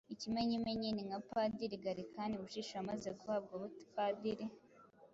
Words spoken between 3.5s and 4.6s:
ubupadiri